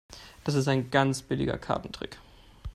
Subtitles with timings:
[0.45, 2.17] Das ist ein ganz billiger Kartentrick.